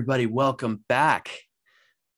[0.00, 0.24] Everybody.
[0.24, 1.30] Welcome back.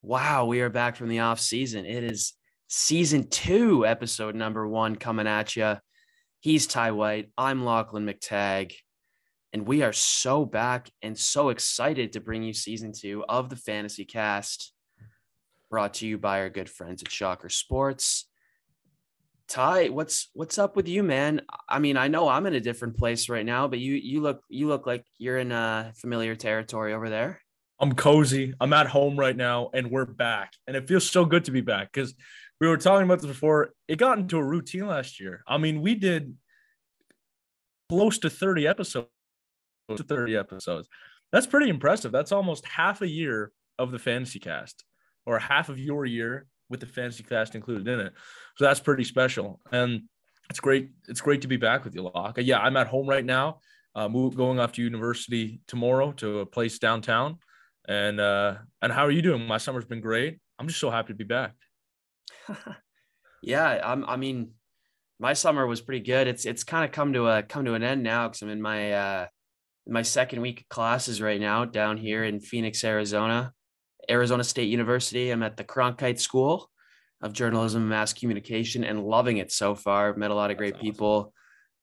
[0.02, 1.84] Wow, we are back from the off season.
[1.84, 2.34] It is
[2.68, 5.78] season two, episode number one coming at you.
[6.38, 7.32] He's Ty White.
[7.36, 8.74] I'm Lachlan McTagg.
[9.52, 13.56] And we are so back and so excited to bring you season two of the
[13.56, 14.72] Fantasy Cast,
[15.68, 18.28] brought to you by our good friends at Shocker Sports.
[19.48, 21.40] Ty, what's what's up with you, man?
[21.68, 24.40] I mean, I know I'm in a different place right now, but you you look
[24.48, 27.41] you look like you're in a familiar territory over there.
[27.82, 28.54] I'm cozy.
[28.60, 31.62] I'm at home right now, and we're back, and it feels so good to be
[31.62, 32.14] back because
[32.60, 33.70] we were talking about this before.
[33.88, 35.42] It got into a routine last year.
[35.48, 36.36] I mean, we did
[37.88, 39.08] close to 30 episodes.
[39.96, 40.88] To 30 episodes.
[41.32, 42.12] That's pretty impressive.
[42.12, 44.84] That's almost half a year of the fantasy cast,
[45.26, 48.12] or half of your year with the fantasy cast included in it.
[48.58, 49.60] So that's pretty special.
[49.72, 50.02] And
[50.50, 50.90] it's great.
[51.08, 52.38] It's great to be back with you, Loch.
[52.38, 53.58] Yeah, I'm at home right now.
[53.92, 57.38] Uh, going off to university tomorrow to a place downtown.
[57.88, 59.46] And uh, and how are you doing?
[59.46, 60.38] My summer's been great.
[60.58, 61.54] I'm just so happy to be back.
[63.42, 64.04] yeah, I'm.
[64.04, 64.52] I mean,
[65.18, 66.28] my summer was pretty good.
[66.28, 68.62] It's it's kind of come to a come to an end now because I'm in
[68.62, 69.26] my uh,
[69.86, 73.52] my second week of classes right now down here in Phoenix, Arizona.
[74.10, 75.30] Arizona State University.
[75.30, 76.68] I'm at the Cronkite School
[77.20, 80.14] of Journalism and Mass Communication and loving it so far.
[80.16, 80.84] Met a lot of great awesome.
[80.84, 81.34] people.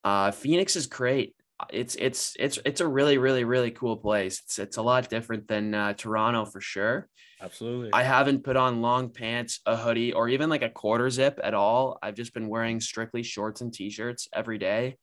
[0.03, 1.35] Uh, Phoenix is great.
[1.71, 4.41] It's it's it's it's a really really really cool place.
[4.45, 7.07] It's it's a lot different than uh, Toronto for sure.
[7.41, 7.91] Absolutely.
[7.93, 11.53] I haven't put on long pants, a hoodie, or even like a quarter zip at
[11.53, 11.97] all.
[12.01, 14.97] I've just been wearing strictly shorts and t-shirts every day.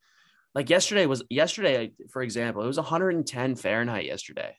[0.53, 4.55] Like yesterday was yesterday, for example, it was 110 Fahrenheit yesterday.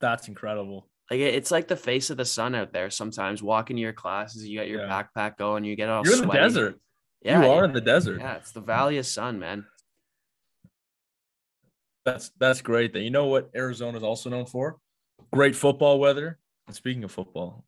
[0.00, 0.88] That's incredible.
[1.10, 2.90] Like it's like the face of the sun out there.
[2.90, 5.04] Sometimes walking to your classes, you got your yeah.
[5.16, 6.04] backpack going, you get all.
[6.04, 6.30] You're sweaty.
[6.38, 6.80] in the desert.
[7.22, 8.20] Yeah, you are in the desert.
[8.20, 9.66] Yeah, it's the Valley of Sun, man.
[12.10, 12.92] That's that's great.
[12.92, 14.78] That you know what Arizona is also known for?
[15.32, 16.38] Great football weather.
[16.66, 17.64] And speaking of football,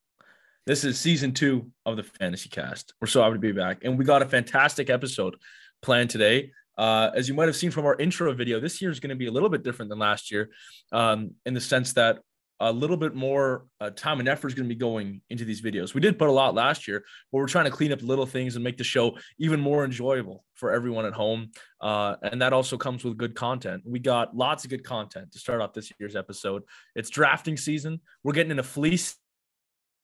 [0.66, 2.92] this is season two of the Fantasy Cast.
[3.00, 5.36] We're so happy to be back, and we got a fantastic episode
[5.80, 6.50] planned today.
[6.76, 9.16] Uh, as you might have seen from our intro video, this year is going to
[9.16, 10.50] be a little bit different than last year,
[10.90, 12.18] um, in the sense that
[12.62, 15.60] a little bit more uh, time and effort is going to be going into these
[15.60, 15.94] videos.
[15.94, 18.54] We did put a lot last year, but we're trying to clean up little things
[18.54, 21.50] and make the show even more enjoyable for everyone at home.
[21.80, 23.82] Uh, and that also comes with good content.
[23.84, 26.62] We got lots of good content to start off this year's episode.
[26.94, 28.00] It's drafting season.
[28.22, 29.16] We're getting in a fleece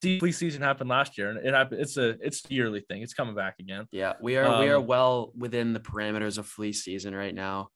[0.00, 3.14] fleece season happened last year and it happened it's a it's a yearly thing it's
[3.14, 6.46] coming back again yeah we are um, we are um, well within the parameters of
[6.46, 7.68] fleece season right now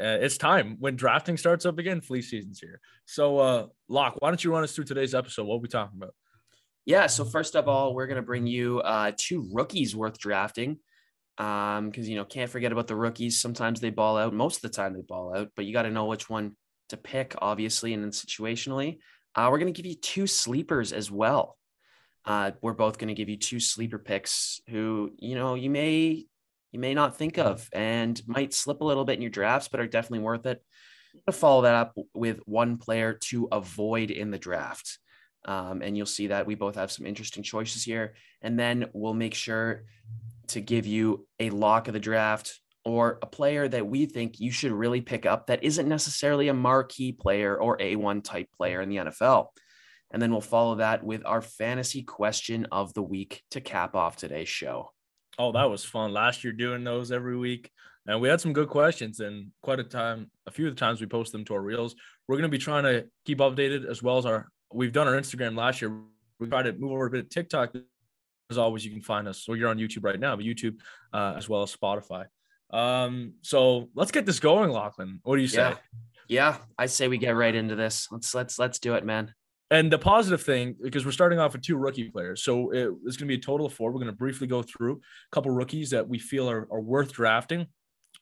[0.00, 2.00] uh, it's time when drafting starts up again.
[2.00, 2.80] Flea season's here.
[3.06, 5.46] So, uh, Loch, why don't you run us through today's episode?
[5.46, 6.14] What we talking about?
[6.84, 7.06] Yeah.
[7.06, 10.78] So first of all, we're gonna bring you uh, two rookies worth drafting,
[11.38, 13.40] um, because you know can't forget about the rookies.
[13.40, 14.34] Sometimes they ball out.
[14.34, 16.56] Most of the time they ball out, but you got to know which one
[16.90, 18.98] to pick, obviously, and then situationally.
[19.34, 21.56] Uh, we're gonna give you two sleepers as well.
[22.26, 26.24] Uh, we're both to give you two sleeper picks who, you know, you may
[26.74, 29.78] you may not think of and might slip a little bit in your drafts, but
[29.78, 30.60] are definitely worth it.
[31.26, 34.98] To follow that up with one player to avoid in the draft.
[35.44, 38.14] Um, and you'll see that we both have some interesting choices here.
[38.42, 39.84] And then we'll make sure
[40.48, 44.50] to give you a lock of the draft or a player that we think you
[44.50, 48.88] should really pick up that isn't necessarily a marquee player or A1 type player in
[48.88, 49.46] the NFL.
[50.10, 54.16] And then we'll follow that with our fantasy question of the week to cap off
[54.16, 54.93] today's show.
[55.38, 56.12] Oh, that was fun.
[56.12, 57.70] Last year doing those every week.
[58.06, 61.00] And we had some good questions and quite a time, a few of the times
[61.00, 61.94] we post them to our reels.
[62.28, 65.14] We're going to be trying to keep updated as well as our, we've done our
[65.14, 66.00] Instagram last year.
[66.38, 67.74] We tried to move over a bit of TikTok.
[68.50, 69.42] As always, you can find us.
[69.42, 70.78] So you're on YouTube right now, but YouTube
[71.14, 72.26] uh, as well as Spotify.
[72.70, 75.20] Um, so let's get this going, Lachlan.
[75.22, 75.70] What do you say?
[75.70, 75.76] Yeah.
[76.28, 78.08] yeah, I say we get right into this.
[78.10, 79.32] Let's let's let's do it, man.
[79.74, 83.16] And the positive thing, because we're starting off with two rookie players, so it, it's
[83.16, 83.90] going to be a total of four.
[83.90, 87.12] We're going to briefly go through a couple rookies that we feel are, are worth
[87.12, 87.66] drafting,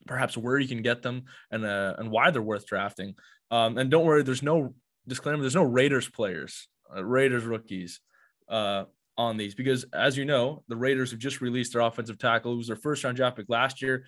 [0.07, 3.17] perhaps where you can get them and uh, and why they're worth drafting.
[3.51, 4.75] Um, and don't worry, there's no
[5.07, 5.43] disclaimer.
[5.43, 8.01] There's no Raiders players, uh, Raiders rookies
[8.49, 8.85] uh,
[9.19, 12.59] on these because, as you know, the Raiders have just released their offensive tackle, who
[12.59, 14.07] was their first round draft pick last year,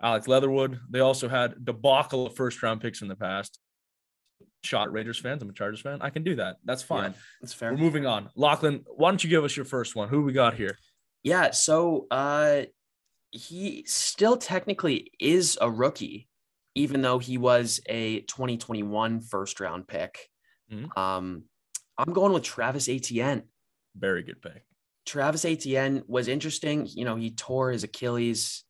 [0.00, 0.78] Alex Leatherwood.
[0.88, 3.58] They also had debacle of first round picks in the past
[4.64, 5.42] shot Raiders fans.
[5.42, 5.98] I'm a Chargers fan.
[6.00, 6.56] I can do that.
[6.64, 7.12] That's fine.
[7.12, 7.72] Yeah, that's fair.
[7.72, 8.30] We're moving on.
[8.36, 10.08] Lachlan, why don't you give us your first one?
[10.08, 10.78] Who we got here?
[11.22, 11.50] Yeah.
[11.50, 12.62] So uh
[13.34, 16.28] he still technically is a rookie,
[16.76, 20.30] even though he was a 2021 first round pick.
[20.72, 20.96] Mm-hmm.
[20.98, 21.42] Um,
[21.98, 23.42] I'm going with Travis Etienne.
[23.96, 24.64] Very good pick.
[25.04, 26.86] Travis Etienne was interesting.
[26.88, 28.64] You know, he tore his Achilles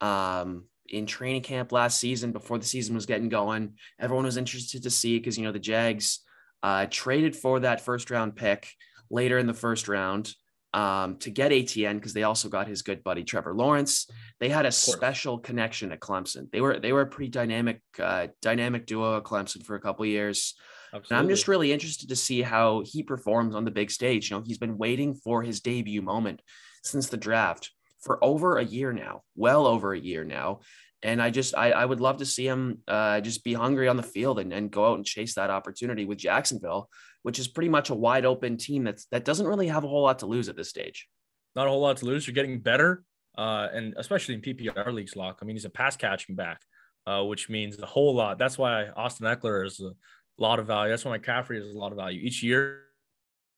[0.00, 3.74] um, in training camp last season before the season was getting going.
[3.98, 6.20] Everyone was interested to see because you know the Jags
[6.62, 8.68] uh, traded for that first round pick
[9.10, 10.34] later in the first round
[10.74, 14.08] um, to get Etienne because they also got his good buddy Trevor Lawrence.
[14.40, 16.50] They had a special connection at Clemson.
[16.50, 20.04] They were they were a pretty dynamic uh, dynamic duo at Clemson for a couple
[20.06, 20.54] years.
[20.92, 21.08] Absolutely.
[21.10, 24.30] And I'm just really interested to see how he performs on the big stage.
[24.30, 26.40] You know, he's been waiting for his debut moment
[26.82, 27.72] since the draft
[28.08, 30.60] for over a year now, well over a year now.
[31.02, 33.98] And I just I, I would love to see him uh, just be hungry on
[33.98, 36.88] the field and, and go out and chase that opportunity with Jacksonville,
[37.22, 40.02] which is pretty much a wide open team that's that doesn't really have a whole
[40.02, 41.06] lot to lose at this stage.
[41.54, 42.26] Not a whole lot to lose.
[42.26, 43.04] You're getting better,
[43.36, 45.38] uh, and especially in PPR leagues, Loch.
[45.42, 46.62] I mean, he's a pass catching back,
[47.06, 48.38] uh, which means a whole lot.
[48.38, 49.92] That's why Austin Ekeler is a
[50.38, 50.90] lot of value.
[50.90, 52.84] That's why McCaffrey is a lot of value each year.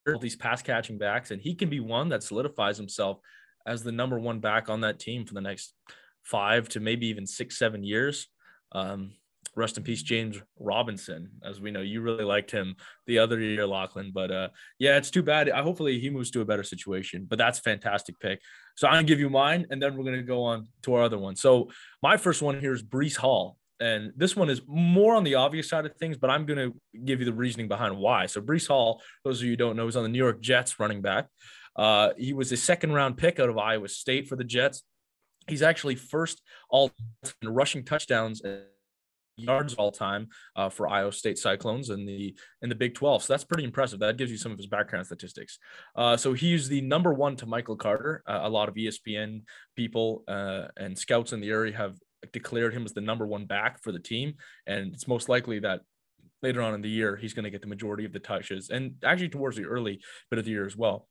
[0.09, 3.21] All these pass catching backs, and he can be one that solidifies himself
[3.67, 5.75] as the number one back on that team for the next
[6.23, 8.29] five to maybe even six, seven years.
[8.73, 9.13] Um,
[9.57, 11.31] rest in peace, James Robinson.
[11.45, 12.77] As we know, you really liked him
[13.07, 14.13] the other year, Lachlan.
[14.15, 14.49] But uh,
[14.79, 15.51] yeah, it's too bad.
[15.51, 17.27] I, hopefully he moves to a better situation.
[17.29, 18.41] But that's fantastic pick.
[18.77, 21.19] So I'm gonna give you mine, and then we're gonna go on to our other
[21.19, 21.37] one.
[21.37, 21.71] So
[22.03, 23.57] my first one here is Breece Hall.
[23.81, 26.79] And this one is more on the obvious side of things, but I'm going to
[27.03, 28.27] give you the reasoning behind why.
[28.27, 30.79] So, Breece Hall, those of you who don't know, is on the New York Jets
[30.79, 31.29] running back.
[31.77, 34.83] Uh, he was a second round pick out of Iowa State for the Jets.
[35.49, 36.91] He's actually first all
[37.43, 38.63] in rushing touchdowns and
[39.41, 43.25] yards all time uh, for Iowa State Cyclones in the in the Big 12.
[43.25, 44.01] So that's pretty impressive.
[44.01, 45.59] That gives you some of his background statistics.
[45.97, 48.23] Uh, so he's the number one to Michael Carter.
[48.27, 49.43] Uh, a lot of ESPN
[49.77, 51.97] people uh, and scouts in the area have
[52.33, 54.35] declared him as the number one back for the team,
[54.67, 55.81] and it's most likely that
[56.43, 58.95] later on in the year he's going to get the majority of the touches, and
[59.05, 60.01] actually towards the early
[60.31, 61.09] bit of the year as well.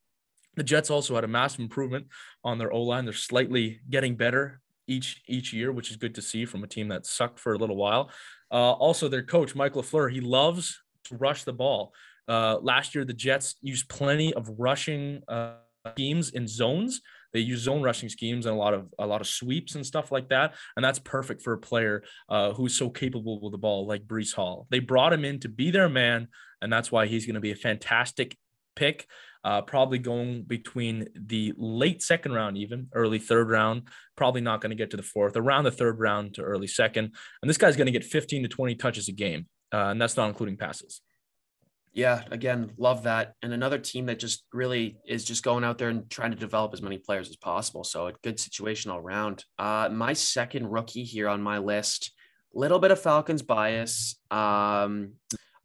[0.60, 2.08] The Jets also had a massive improvement
[2.44, 3.06] on their O line.
[3.06, 6.90] They're slightly getting better each each year, which is good to see from a team
[6.90, 8.12] that sucked for a little while.
[8.52, 11.94] Uh, also, their coach Mike LaFleur, he loves to rush the ball.
[12.28, 15.54] Uh, last year, the Jets used plenty of rushing uh,
[15.92, 17.00] schemes in zones.
[17.32, 20.12] They use zone rushing schemes and a lot of a lot of sweeps and stuff
[20.12, 23.88] like that, and that's perfect for a player uh, who's so capable with the ball
[23.88, 24.68] like Breece Hall.
[24.72, 26.28] They brought him in to be their man,
[26.62, 28.36] and that's why he's going to be a fantastic
[28.76, 29.08] pick
[29.44, 33.84] uh, probably going between the late second round, even early third round.
[34.16, 37.16] Probably not going to get to the fourth, around the third round to early second.
[37.42, 40.18] And this guy's going to get 15 to 20 touches a game, uh, and that's
[40.18, 41.02] not including passes.
[41.94, 43.34] Yeah, again, love that.
[43.42, 46.74] And another team that just really is just going out there and trying to develop
[46.74, 47.84] as many players as possible.
[47.84, 49.44] So a good situation all around.
[49.58, 52.12] Uh, my second rookie here on my list,
[52.54, 54.20] little bit of Falcons bias.
[54.30, 55.14] Um,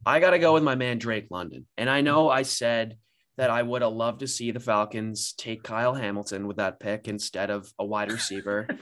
[0.05, 1.67] I got to go with my man Drake London.
[1.77, 2.97] And I know I said
[3.37, 7.07] that I would have loved to see the Falcons take Kyle Hamilton with that pick
[7.07, 8.67] instead of a wide receiver.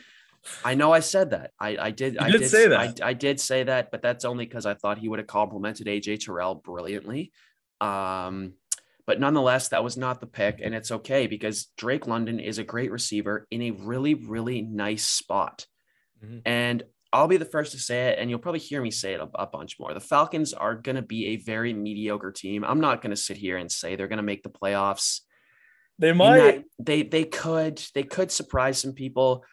[0.64, 1.52] I know I said that.
[1.60, 2.16] I, I did.
[2.16, 3.02] You I did, did say that.
[3.02, 5.88] I, I, did say that, but that's only because I thought he would have complimented
[5.88, 7.32] AJ Terrell brilliantly.
[7.80, 8.54] Um,
[9.06, 12.64] but nonetheless, that was not the pick, and it's okay because Drake London is a
[12.64, 15.66] great receiver in a really, really nice spot.
[16.24, 16.40] Mm-hmm.
[16.46, 16.84] And
[17.14, 19.30] I'll be the first to say it, and you'll probably hear me say it a,
[19.36, 19.94] a bunch more.
[19.94, 22.66] The Falcons are going to be a very mediocre team.
[22.66, 25.22] I'm not going to sit here and say they're going to make the playoffs.
[26.00, 26.64] They might.
[26.80, 29.46] They they could they could surprise some people,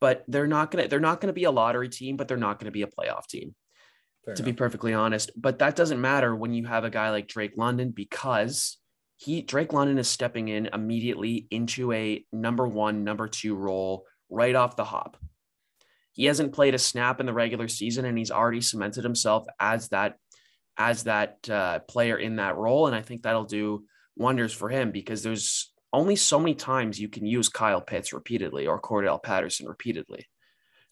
[0.00, 2.70] but they're not gonna they're not gonna be a lottery team, but they're not gonna
[2.70, 3.54] be a playoff team.
[4.24, 4.54] Fair to enough.
[4.54, 7.90] be perfectly honest, but that doesn't matter when you have a guy like Drake London
[7.90, 8.78] because
[9.16, 14.54] he Drake London is stepping in immediately into a number one, number two role right
[14.54, 15.16] off the hop.
[16.18, 19.88] He hasn't played a snap in the regular season, and he's already cemented himself as
[19.90, 20.16] that
[20.76, 22.88] as that uh, player in that role.
[22.88, 23.84] And I think that'll do
[24.16, 28.66] wonders for him because there's only so many times you can use Kyle Pitts repeatedly
[28.66, 30.26] or Cordell Patterson repeatedly.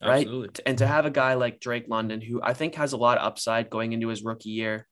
[0.00, 0.26] Right.
[0.26, 0.64] Absolutely.
[0.64, 3.26] And to have a guy like Drake London, who I think has a lot of
[3.26, 4.86] upside going into his rookie year,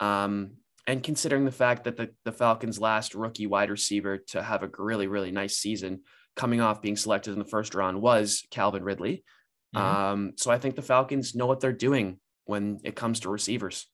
[0.00, 0.54] um,
[0.88, 4.70] and considering the fact that the, the Falcons' last rookie wide receiver to have a
[4.76, 6.00] really, really nice season
[6.34, 9.22] coming off being selected in the first round was Calvin Ridley.
[9.74, 9.86] Mm-hmm.
[9.86, 13.86] Um, so I think the Falcons know what they're doing when it comes to receivers.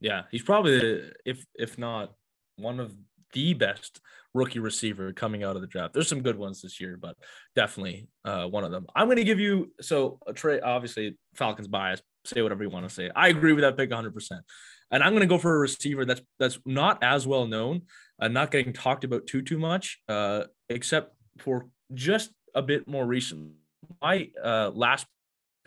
[0.00, 2.12] Yeah, he's probably if if not
[2.56, 2.94] one of
[3.32, 4.00] the best
[4.34, 5.92] rookie receiver coming out of the draft.
[5.92, 7.16] There's some good ones this year, but
[7.54, 8.86] definitely uh, one of them.
[8.94, 10.62] I'm going to give you so a trade.
[10.62, 12.02] Obviously, Falcons bias.
[12.24, 13.10] Say whatever you want to say.
[13.14, 14.12] I agree with that pick 100.
[14.12, 14.42] percent
[14.90, 17.82] And I'm going to go for a receiver that's that's not as well known,
[18.20, 23.06] uh, not getting talked about too too much, uh, except for just a bit more
[23.06, 23.52] recent
[24.00, 25.06] my uh, last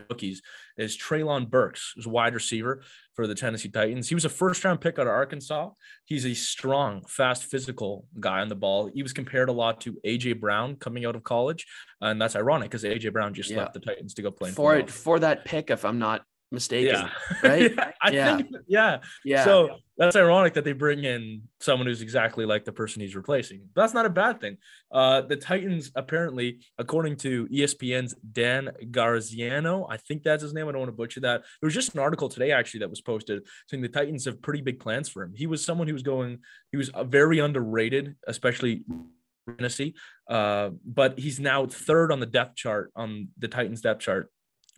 [0.10, 0.42] rookies
[0.78, 2.82] is Treylon Burks, who's a wide receiver
[3.14, 4.10] for the Tennessee Titans.
[4.10, 5.70] He was a first round pick out of Arkansas.
[6.06, 8.90] He's a strong, fast, physical guy on the ball.
[8.94, 11.66] He was compared a lot to AJ Brown coming out of college,
[12.02, 13.58] and that's ironic because AJ Brown just yeah.
[13.58, 15.70] left the Titans to go play for it for that pick.
[15.70, 16.96] If I'm not mistaken.
[16.96, 17.10] Yeah.
[17.44, 17.74] Right?
[17.76, 18.38] yeah, I yeah.
[18.38, 18.98] Think, yeah.
[19.26, 19.44] Yeah.
[19.44, 23.64] So that's ironic that they bring in someone who's exactly like the person he's replacing.
[23.76, 24.58] That's not a bad thing.
[24.92, 30.70] Uh, the Titans, apparently, according to ESPN's Dan Graziano, I think that's his name.
[30.70, 31.42] I don't want to butcher that.
[31.60, 34.62] There was just an article today, actually, that was posted saying the Titans have pretty
[34.62, 35.34] big plans for him.
[35.36, 36.40] He was someone who was going,
[36.72, 38.84] he was very underrated, especially
[39.58, 39.96] Tennessee.
[40.30, 44.30] Uh, but he's now third on the depth chart on the Titans depth chart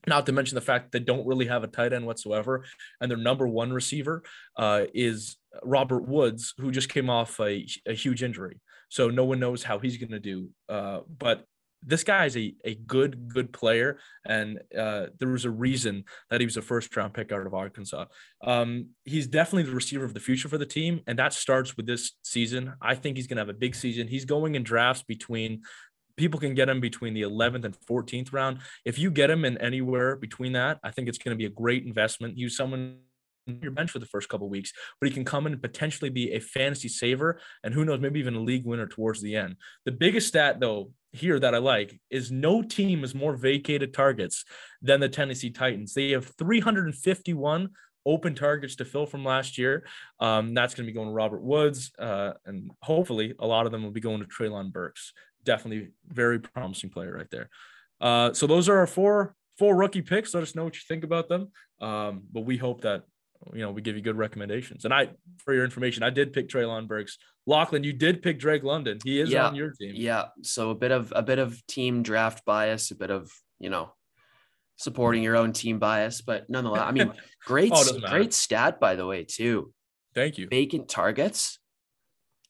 [0.07, 2.65] not to mention the fact that they don't really have a tight end whatsoever,
[2.99, 4.23] and their number one receiver
[4.57, 8.59] uh, is Robert Woods, who just came off a, a huge injury.
[8.89, 10.49] So no one knows how he's going to do.
[10.69, 11.45] Uh, but
[11.85, 13.99] this guy is a, a good, good player.
[14.25, 17.53] And uh, there was a reason that he was a first round pick out of
[17.53, 18.05] Arkansas.
[18.43, 21.01] Um, he's definitely the receiver of the future for the team.
[21.07, 22.73] And that starts with this season.
[22.81, 24.07] I think he's going to have a big season.
[24.07, 25.61] He's going in drafts between
[26.17, 28.59] people can get him between the 11th and 14th round.
[28.83, 31.49] If you get him in anywhere between that, I think it's going to be a
[31.49, 32.37] great investment.
[32.37, 32.99] Use someone
[33.61, 36.33] your bench for the first couple weeks, but he can come in and potentially be
[36.33, 39.55] a fantasy saver and who knows, maybe even a league winner towards the end.
[39.85, 44.45] The biggest stat though here that I like is no team has more vacated targets
[44.81, 45.93] than the Tennessee Titans.
[45.93, 47.69] They have 351
[48.05, 49.85] open targets to fill from last year.
[50.19, 53.71] Um, that's going to be going to Robert Woods, uh, and hopefully a lot of
[53.71, 55.13] them will be going to Treylon Burks
[55.45, 57.49] definitely very promising player right there.
[58.01, 60.33] Uh, so those are our four four rookie picks.
[60.33, 61.51] Let us know what you think about them.
[61.79, 63.03] Um, but we hope that
[63.53, 64.85] you know we give you good recommendations.
[64.85, 67.17] And I, for your information, I did pick Treylon Burks.
[67.45, 68.99] Lachlan, you did pick Drake London.
[69.03, 69.93] He is yeah, on your team.
[69.95, 70.25] Yeah.
[70.41, 73.93] So a bit of a bit of team draft bias, a bit of you know
[74.77, 77.13] supporting your own team bias, but nonetheless, I mean,
[77.45, 79.71] great oh, great stat by the way too.
[80.13, 80.47] Thank you.
[80.49, 81.59] Vacant targets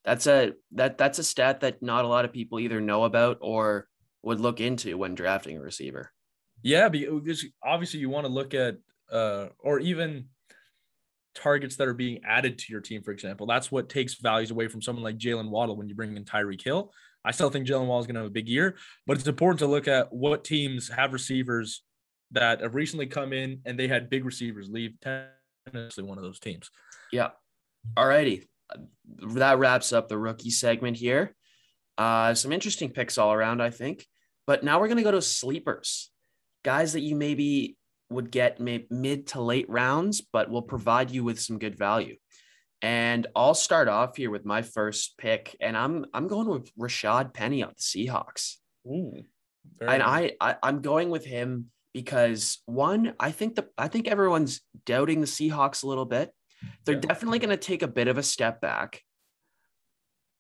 [0.06, 3.40] that's a that that's a stat that not a lot of people either know about
[3.42, 3.88] or
[4.22, 6.12] would look into when drafting a receiver.
[6.62, 8.78] Yeah, because obviously you want to look at
[9.12, 10.26] uh or even
[11.34, 13.48] targets that are being added to your team, for example.
[13.48, 16.64] That's what takes values away from someone like Jalen Waddle when you bring in Tyreek
[16.64, 16.94] Hill.
[17.26, 19.60] I still think Jalen Waddle is going to have a big year, but it's important
[19.60, 21.84] to look at what teams have receivers
[22.32, 24.94] that have recently come in and they had big receivers leave.
[25.02, 26.70] Tennessee, one of those teams.
[27.12, 27.30] Yeah.
[27.98, 28.48] All righty
[29.06, 31.36] that wraps up the rookie segment here.
[31.98, 34.06] Uh, some interesting picks all around, I think.
[34.48, 36.12] But now we're going to go to sleepers,
[36.64, 37.78] guys that you maybe
[38.10, 42.16] would get mid to late rounds, but will provide you with some good value.
[42.82, 47.34] And I'll start off here with my first pick, and I'm I'm going with Rashad
[47.34, 48.58] Penny on the Seahawks.
[48.86, 49.24] Ooh,
[49.82, 54.62] and I, I I'm going with him because one, I think the I think everyone's
[54.86, 56.30] doubting the Seahawks a little bit.
[56.86, 57.02] They're yeah.
[57.02, 59.02] definitely going to take a bit of a step back.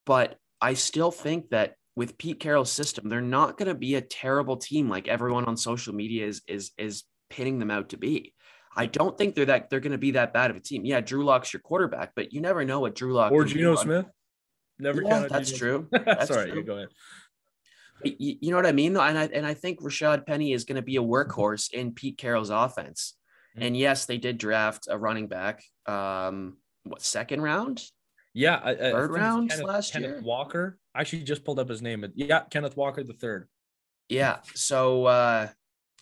[0.05, 4.01] But I still think that with Pete Carroll's system, they're not going to be a
[4.01, 8.34] terrible team like everyone on social media is is is pinning them out to be.
[8.75, 10.86] I don't think they're that they're going to be that bad of a team.
[10.86, 14.05] Yeah, Drew Lock's your quarterback, but you never know what Drew Lock or Geno Smith.
[14.77, 15.58] Never yeah, that's Geno.
[15.58, 15.88] true.
[16.05, 16.60] That's Sorry, true.
[16.60, 16.89] you go ahead.
[18.03, 20.65] You, you know what I mean, though, and I and I think Rashad Penny is
[20.65, 23.15] going to be a workhorse in Pete Carroll's offense.
[23.58, 25.64] And yes, they did draft a running back.
[25.86, 27.84] Um, what second round?
[28.34, 30.22] Yeah, I, third round Kenneth, last Kenneth year.
[30.22, 30.78] Walker.
[30.94, 32.06] I actually just pulled up his name.
[32.16, 33.48] Yeah, Kenneth Walker the third.
[34.10, 34.38] Yeah.
[34.54, 35.48] So, uh,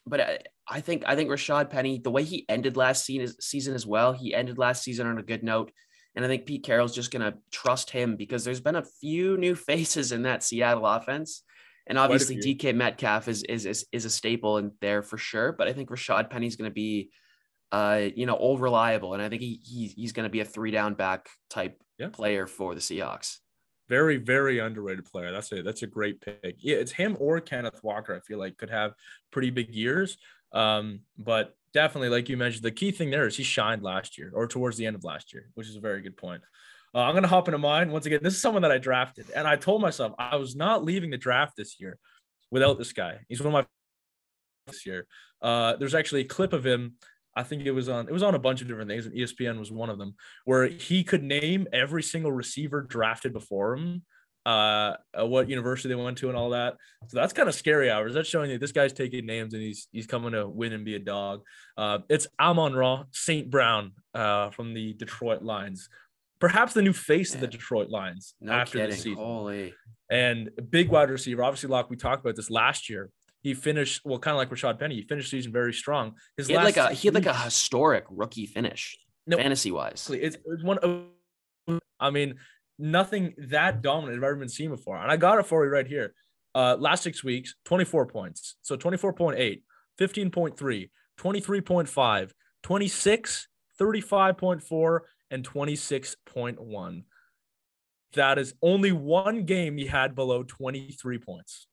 [0.06, 3.76] but I, I think I think Rashad Penny, the way he ended last season season
[3.76, 5.72] as well, he ended last season on a good note.
[6.16, 9.38] And I think Pete Carroll's just going to trust him because there's been a few
[9.46, 11.44] new faces in that Seattle offense.
[11.86, 15.52] And obviously DK Metcalf is, is, is, is a staple in there for sure.
[15.52, 17.10] But I think Rashad Penny's going to be
[17.74, 20.46] uh, you know, old reliable, and I think he, he he's going to be a
[20.46, 22.10] three down back type yeah.
[22.10, 23.40] player for the Seahawks.
[23.90, 25.32] Very very underrated player.
[25.32, 26.58] That's a that's a great pick.
[26.60, 28.16] Yeah, it's him or Kenneth Walker.
[28.16, 28.94] I feel like could have
[29.32, 30.18] pretty big years.
[30.54, 34.32] Um, but definitely, like you mentioned, the key thing there is he shined last year
[34.36, 36.44] or towards the end of last year, which is a very good point.
[36.94, 38.20] Uh, I'm gonna hop into mine once again.
[38.22, 41.18] This is someone that I drafted, and I told myself I was not leaving the
[41.18, 41.98] draft this year
[42.52, 43.22] without this guy.
[43.28, 43.66] He's one of my
[44.68, 45.08] this year.
[45.42, 46.94] Uh, there's actually a clip of him
[47.36, 49.60] I think it was on it was on a bunch of different things, and ESPN
[49.60, 54.04] was one of them, where he could name every single receiver drafted before him,
[54.46, 56.76] uh, what university they went to, and all that.
[57.08, 58.14] So that's kind of scary hours.
[58.14, 60.96] That's showing that this guy's taking names and he's he's coming to win and be
[60.96, 61.42] a dog.
[61.78, 63.50] Uh, it's Amon-Ra St.
[63.50, 65.90] Brown uh, from the Detroit Lions,
[66.40, 68.92] perhaps the new face of the Detroit Lions no after kidding.
[68.92, 69.24] the season.
[69.24, 69.74] Holy.
[70.12, 71.90] And big wide receiver, obviously, Loch.
[71.90, 73.10] We talked about this last year
[73.44, 74.96] he finished well, kind of like Rashad Penny.
[74.96, 76.16] He finished season very strong.
[76.38, 78.98] His he had like a he had like a historic rookie finish,
[79.28, 80.10] no, fantasy wise.
[80.12, 82.36] It's, it's one of, I mean,
[82.80, 84.98] nothing that dominant I've ever been seen before.
[84.98, 86.14] And I got it for you right here.
[86.56, 88.56] Uh, last six weeks, 24 points.
[88.62, 89.62] So 24.8,
[90.00, 92.32] 15.3, 23.5,
[92.64, 93.48] 26,
[93.80, 95.00] 35.4,
[95.32, 97.04] and 26.1.
[98.14, 101.68] That is only one game he had below 23 points.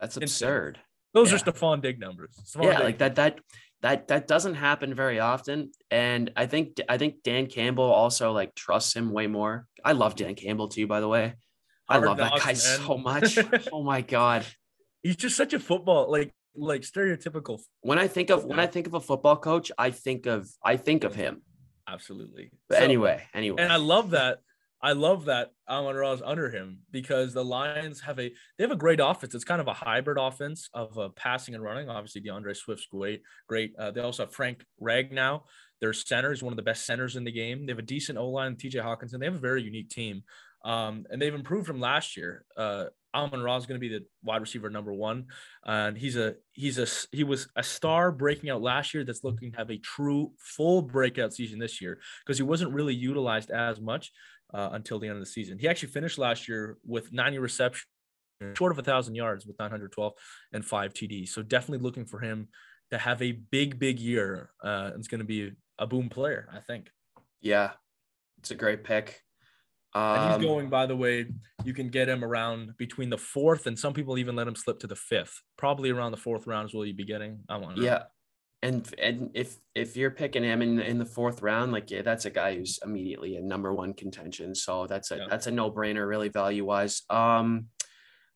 [0.00, 0.78] That's absurd.
[1.14, 1.36] Those yeah.
[1.36, 2.34] are Stefon Diggs numbers.
[2.44, 2.82] Stefon yeah, Diggs.
[2.82, 3.40] like that that
[3.82, 5.70] that that doesn't happen very often.
[5.90, 9.66] And I think I think Dan Campbell also like trusts him way more.
[9.84, 11.34] I love Dan Campbell too, by the way.
[11.88, 12.56] I love that guy man.
[12.56, 13.38] so much.
[13.72, 14.44] oh my god.
[15.02, 17.60] He's just such a football like like stereotypical.
[17.82, 20.76] When I think of when I think of a football coach, I think of I
[20.76, 21.42] think of him.
[21.88, 22.50] Absolutely.
[22.68, 23.62] But so, anyway, anyway.
[23.62, 24.38] And I love that
[24.82, 28.70] I love that Amon Ra is under him because the Lions have a they have
[28.70, 29.34] a great offense.
[29.34, 31.88] It's kind of a hybrid offense of uh, passing and running.
[31.88, 33.22] Obviously, D'Andre Swift's great.
[33.48, 33.74] Great.
[33.78, 35.42] Uh, they also have Frank Ragnow.
[35.80, 37.66] Their center is one of the best centers in the game.
[37.66, 38.78] They have a decent O line, T.J.
[38.78, 39.18] Hockenson.
[39.18, 40.22] They have a very unique team,
[40.64, 42.44] um, and they've improved from last year.
[42.56, 45.26] Uh, Amon Ra is going to be the wide receiver number one,
[45.64, 49.04] and he's a he's a he was a star breaking out last year.
[49.04, 52.94] That's looking to have a true full breakout season this year because he wasn't really
[52.94, 54.12] utilized as much
[54.52, 55.58] uh, until the end of the season.
[55.58, 57.86] He actually finished last year with 90 receptions,
[58.54, 60.12] short of a thousand yards with 912
[60.52, 61.28] and five TDs.
[61.28, 62.48] So definitely looking for him
[62.90, 64.50] to have a big, big year.
[64.62, 66.90] Uh, it's going to be a boom player, I think.
[67.40, 67.72] Yeah,
[68.38, 69.22] it's a great pick.
[69.94, 71.26] Um, and he's um, going, by the way,
[71.64, 74.78] you can get him around between the fourth, and some people even let him slip
[74.80, 75.40] to the fifth.
[75.56, 77.40] Probably around the fourth round is what you'd be getting.
[77.48, 77.76] I want.
[77.76, 77.88] To know.
[77.88, 78.02] Yeah,
[78.62, 82.24] and and if if you're picking him in in the fourth round, like yeah, that's
[82.24, 84.54] a guy who's immediately a number one contention.
[84.54, 85.26] So that's a yeah.
[85.28, 87.02] that's a no brainer, really value wise.
[87.10, 87.66] Um,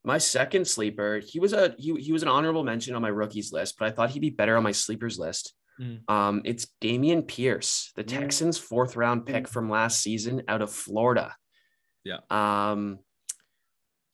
[0.05, 3.53] my second sleeper, he was a he he was an honorable mention on my rookies
[3.53, 5.55] list, but I thought he'd be better on my sleepers list.
[5.81, 6.09] Mm.
[6.11, 11.35] Um, it's Dameon Pierce, the Texans' fourth round pick from last season out of Florida.
[12.05, 12.19] Yeah.
[12.31, 12.99] Um,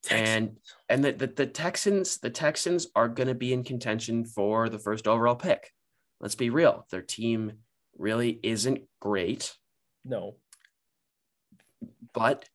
[0.04, 0.28] Texans.
[0.28, 0.56] and
[0.88, 4.78] and the, the the Texans the Texans are going to be in contention for the
[4.78, 5.72] first overall pick
[6.20, 7.52] let's be real, their team
[7.98, 9.54] really isn't great.
[10.04, 10.36] No.
[12.14, 12.48] But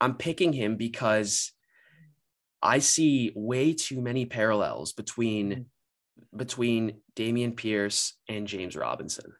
[0.00, 1.52] I'm picking him because
[2.62, 6.36] I see way too many parallels between mm-hmm.
[6.36, 9.32] between Dameon Pierce and James Robinson.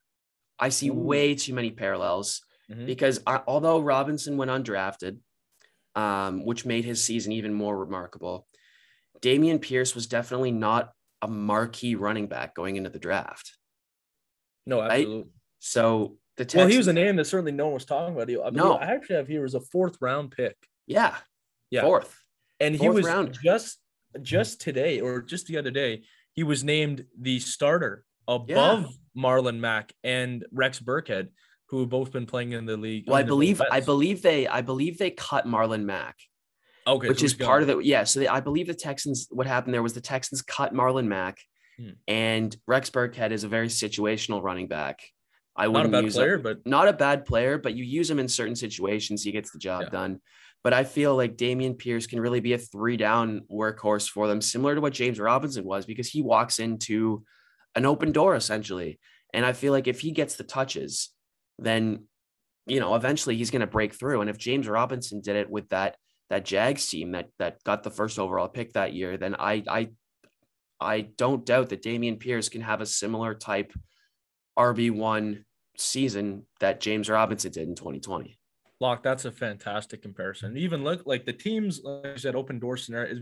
[0.58, 0.94] I see Ooh.
[0.94, 2.86] way too many parallels mm-hmm.
[2.86, 5.18] because I, although Robinson went undrafted,
[5.94, 8.46] um, which made his season even more remarkable,
[9.20, 13.56] Dameon Pierce was definitely not a marquee running back going into the draft.
[14.66, 15.16] No, absolutely.
[15.16, 15.26] Right?
[15.60, 18.28] So the Texans, well, he was a name that certainly no one was talking about.
[18.28, 20.56] I mean, no, I actually have here as a fourth round pick.
[20.86, 21.14] Yeah,
[21.70, 22.22] yeah, fourth,
[22.60, 23.38] and fourth he was round.
[23.42, 23.78] just
[24.20, 26.02] just today or just the other day
[26.34, 29.22] he was named the starter above yeah.
[29.22, 31.28] Marlon Mack and Rex Burkhead,
[31.66, 33.04] who have both been playing in the league.
[33.06, 36.16] Well, I believe I believe they I believe they cut Marlon Mack
[36.86, 37.84] Okay, which is part of it.
[37.84, 38.04] Yeah.
[38.04, 41.38] So they, I believe the Texans, what happened there was the Texans cut Marlon Mack,
[41.78, 41.90] hmm.
[42.08, 45.00] and Rex Burkhead is a very situational running back.
[45.54, 48.28] I wouldn't use player, him, but not a bad player, but you use him in
[48.28, 49.90] certain situations, he gets the job yeah.
[49.90, 50.20] done.
[50.64, 54.40] But I feel like Dameon Pierce can really be a three down workhorse for them,
[54.40, 57.24] similar to what James Robinson was, because he walks into
[57.74, 58.98] an open door essentially.
[59.34, 61.10] And I feel like if he gets the touches,
[61.58, 62.04] then
[62.66, 64.20] you know eventually he's going to break through.
[64.20, 65.96] And if James Robinson did it with that
[66.32, 69.90] that Jags team that that got the first overall pick that year, then I I
[70.80, 73.70] I don't doubt that Dameon Pierce can have a similar type
[74.58, 75.44] RB1
[75.76, 78.38] season that James Robinson did in 2020.
[78.80, 80.56] Loch, that's a fantastic comparison.
[80.56, 83.20] Even look like the teams, like I said, open door scenario is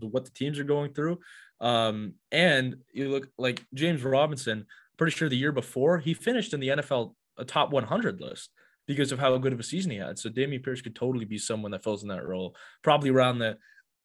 [0.00, 1.18] what the teams are going through.
[1.60, 4.64] Um, and you look like James Robinson,
[4.96, 8.48] pretty sure the year before he finished in the NFL a top 100 list
[8.88, 10.18] because of how good of a season he had.
[10.18, 12.56] So Dameon Pierce could totally be someone that fills in that role.
[12.82, 13.58] Probably around the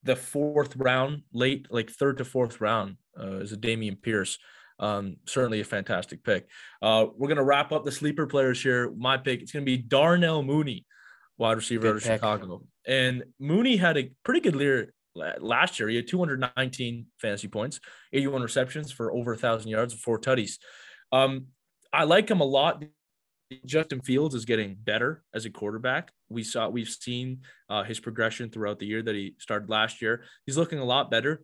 [0.04, 4.38] the fourth round, late like third to fourth round, uh, is a Dameon Pierce.
[4.80, 6.48] Um, certainly a fantastic pick.
[6.82, 8.92] Uh, we're gonna wrap up the sleeper players here.
[8.92, 10.86] My pick it's gonna be Darnell Mooney,
[11.38, 12.64] wide receiver out of Chicago.
[12.86, 15.88] And Mooney had a pretty good year last year.
[15.88, 17.80] He had 219 fantasy points,
[18.12, 20.58] 81 receptions for over a thousand yards, four tutties.
[21.14, 21.48] Um,
[21.94, 22.84] I like him a lot
[23.66, 26.12] Justin Fields is getting better as a quarterback.
[26.30, 30.24] We saw we've seen uh, his progression throughout the year that he started last year.
[30.46, 31.44] He's looking a lot better.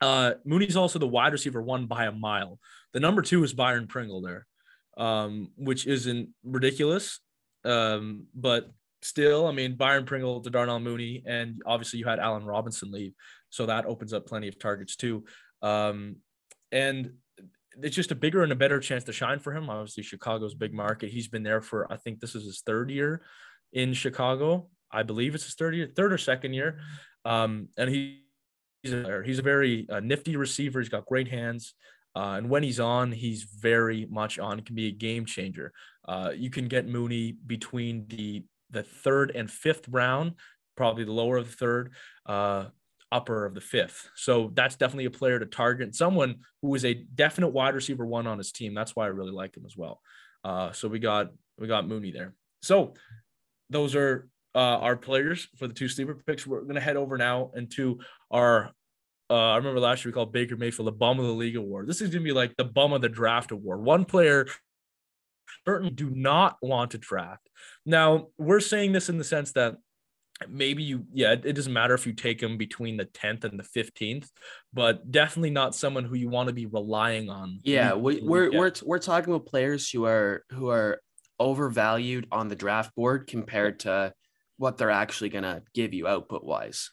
[0.00, 2.58] Uh, Mooney's also the wide receiver one by a mile.
[2.92, 4.46] The number two is Byron Pringle there,
[4.96, 7.20] um, which isn't ridiculous,
[7.64, 8.70] um, but
[9.02, 13.12] still, I mean, Byron Pringle to Darnell Mooney, and obviously you had Allen Robinson leave.
[13.50, 15.24] So that opens up plenty of targets too.
[15.62, 16.16] Um,
[16.70, 17.12] and
[17.82, 19.70] it's just a bigger and a better chance to shine for him.
[19.70, 21.10] Obviously, Chicago's big market.
[21.10, 23.22] He's been there for I think this is his third year
[23.72, 24.68] in Chicago.
[24.90, 26.80] I believe it's his third year, third or second year.
[27.24, 28.22] Um, and he,
[28.82, 30.80] he's a, he's a very uh, nifty receiver.
[30.80, 31.74] He's got great hands.
[32.16, 34.58] Uh, and when he's on, he's very much on.
[34.58, 35.72] It can be a game changer.
[36.06, 40.32] Uh, you can get Mooney between the the third and fifth round,
[40.76, 41.92] probably the lower of the third.
[42.26, 42.66] Uh,
[43.10, 44.08] upper of the fifth.
[44.14, 45.94] So that's definitely a player to target.
[45.94, 48.74] Someone who is a definite wide receiver one on his team.
[48.74, 50.00] That's why I really like him as well.
[50.44, 52.34] Uh, so we got we got Mooney there.
[52.62, 52.94] So
[53.70, 56.46] those are uh, our players for the two sleeper picks.
[56.46, 58.70] We're gonna head over now into our.
[59.30, 61.86] Uh, I remember last year we called Baker Mayfield the bum of the league award.
[61.86, 63.82] This is gonna be like the bum of the draft award.
[63.82, 64.46] One player
[65.66, 67.48] certainly do not want to draft.
[67.84, 69.76] Now we're saying this in the sense that
[70.48, 73.64] maybe you yeah it, doesn't matter if you take him between the 10th and the
[73.64, 74.28] 15th
[74.72, 78.72] but definitely not someone who you want to be relying on yeah we, we're we're
[78.84, 81.00] we're talking about players who are who are
[81.40, 84.12] overvalued on the draft board compared to
[84.56, 86.90] what they're actually going to give you output wise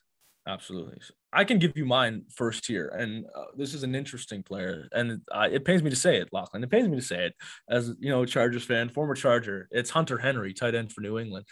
[0.48, 1.00] absolutely
[1.34, 5.22] i can give you mine first here and uh, this is an interesting player and
[5.32, 7.34] uh, it pains me to say it lachlan it pains me to say it
[7.70, 11.46] as you know chargers fan former charger it's hunter henry tight end for new england.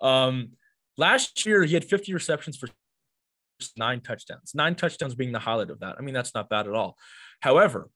[0.00, 0.50] Um
[0.98, 2.68] Last year, he had 50 receptions for
[3.76, 5.96] nine touchdowns, nine touchdowns being the highlight of that.
[5.98, 6.96] I mean, that's not bad at all.
[7.40, 7.88] However,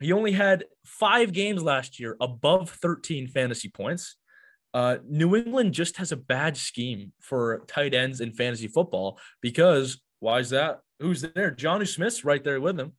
[0.00, 4.16] he only had five games last year above 13 fantasy points.
[4.72, 10.00] Uh, New England just has a bad scheme for tight ends in fantasy football because
[10.20, 10.80] why is that?
[11.00, 11.50] Who's there?
[11.50, 12.92] Jonnu Smith's right there with him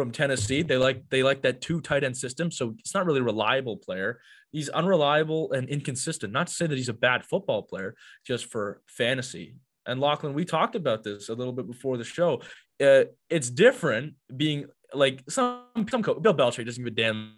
[0.00, 0.62] from Tennessee.
[0.62, 3.76] They like they like that two tight end system, so it's not really a reliable
[3.76, 4.20] player
[4.52, 6.32] he's unreliable and inconsistent.
[6.32, 7.94] Not to say that he's a bad football player,
[8.26, 9.54] just for fantasy.
[9.86, 12.42] And Lachlan, we talked about this a little bit before the show.
[12.82, 17.34] Uh, it's different being like some some coach, Bill Belichick doesn't give a damn.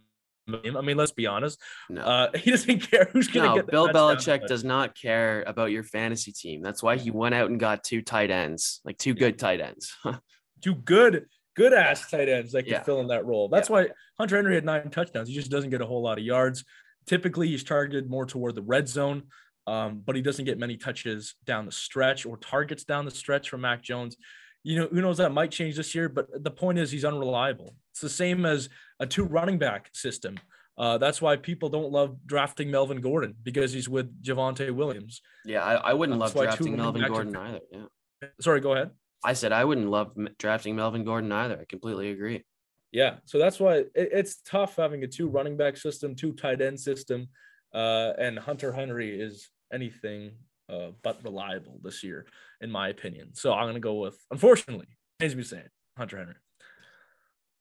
[0.49, 1.61] I mean, let's be honest.
[1.89, 2.03] No.
[2.03, 3.71] Uh, he doesn't care who's going to no, get.
[3.71, 6.63] Bill Belichick does not care about your fantasy team.
[6.63, 9.95] That's why he went out and got two tight ends, like two good tight ends.
[10.63, 12.83] two good good ass tight ends that can yeah.
[12.83, 13.49] fill in that role.
[13.49, 13.77] That's yeah.
[13.77, 13.89] why
[14.19, 15.29] Hunter Henry had nine touchdowns.
[15.29, 16.65] He just doesn't get a whole lot of yards.
[17.07, 19.25] Typically, he's targeted more toward the red zone,
[19.67, 23.49] um, but he doesn't get many touches down the stretch or targets down the stretch
[23.49, 24.17] from Mac Jones.
[24.63, 27.75] You know, who knows that might change this year, but the point is he's unreliable.
[27.91, 28.69] It's the same as
[29.01, 30.39] a two running back system.
[30.79, 35.21] Uh, that's why people don't love drafting Melvin Gordon because he's with Javonte Williams.
[35.45, 37.61] Yeah, I, I wouldn't that's love drafting Melvin Gordon either.
[37.71, 38.29] Yeah.
[38.41, 38.91] Sorry, go ahead.
[39.25, 41.59] I said I wouldn't love drafting Melvin Gordon either.
[41.61, 42.45] I completely agree.
[42.91, 46.61] Yeah, so that's why it, it's tough having a two running back system, two tight
[46.61, 47.29] end system,
[47.75, 50.33] uh, and Hunter Henry is anything
[50.69, 52.27] uh, but reliable this year,
[52.61, 53.35] in my opinion.
[53.35, 54.87] So I'm gonna go with, unfortunately,
[55.21, 56.35] as me saying Hunter Henry.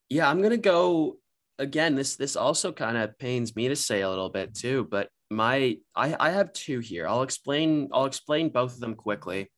[0.09, 1.17] Yeah, I'm gonna go
[1.59, 1.95] again.
[1.95, 5.77] This this also kind of pains me to say a little bit too, but my
[5.95, 7.07] I I have two here.
[7.07, 9.49] I'll explain I'll explain both of them quickly.